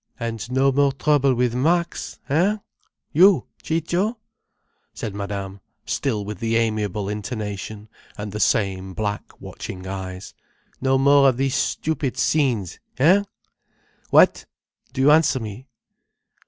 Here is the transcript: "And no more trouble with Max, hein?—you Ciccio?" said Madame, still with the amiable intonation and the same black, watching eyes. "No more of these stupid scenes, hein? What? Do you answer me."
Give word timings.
"And 0.19 0.49
no 0.51 0.71
more 0.71 0.91
trouble 0.93 1.35
with 1.35 1.53
Max, 1.53 2.17
hein?—you 2.27 3.45
Ciccio?" 3.61 4.17
said 4.95 5.13
Madame, 5.13 5.59
still 5.85 6.25
with 6.25 6.39
the 6.39 6.55
amiable 6.55 7.07
intonation 7.07 7.87
and 8.17 8.31
the 8.31 8.39
same 8.39 8.95
black, 8.95 9.39
watching 9.39 9.85
eyes. 9.85 10.33
"No 10.81 10.97
more 10.97 11.29
of 11.29 11.37
these 11.37 11.53
stupid 11.53 12.17
scenes, 12.17 12.79
hein? 12.97 13.27
What? 14.09 14.47
Do 14.91 15.01
you 15.01 15.11
answer 15.11 15.39
me." 15.39 15.67